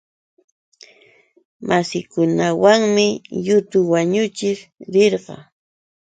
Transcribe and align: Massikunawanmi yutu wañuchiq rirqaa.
Massikunawanmi 1.67 3.07
yutu 3.45 3.77
wañuchiq 3.91 4.57
rirqaa. 4.93 5.43